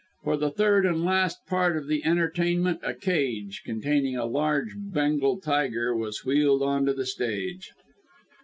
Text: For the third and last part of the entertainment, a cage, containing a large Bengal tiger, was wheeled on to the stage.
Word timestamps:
For 0.23 0.35
the 0.35 0.49
third 0.49 0.87
and 0.87 1.05
last 1.05 1.45
part 1.45 1.77
of 1.77 1.85
the 1.87 2.03
entertainment, 2.03 2.79
a 2.81 2.95
cage, 2.95 3.61
containing 3.63 4.15
a 4.17 4.25
large 4.25 4.73
Bengal 4.75 5.39
tiger, 5.39 5.95
was 5.95 6.25
wheeled 6.25 6.63
on 6.63 6.87
to 6.87 6.93
the 6.95 7.05
stage. 7.05 7.69